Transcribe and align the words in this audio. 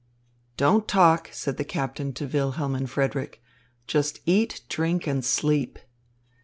"Don't 0.57 0.87
talk," 0.87 1.29
said 1.31 1.57
the 1.57 1.63
captain 1.63 2.11
to 2.13 2.25
Wilhelm 2.25 2.73
and 2.73 2.89
Frederick. 2.89 3.39
"Just 3.85 4.19
eat, 4.25 4.61
drink, 4.67 5.05
and 5.05 5.23
sleep." 5.23 5.77